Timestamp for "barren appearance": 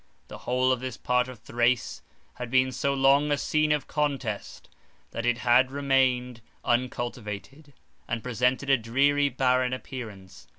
9.29-10.47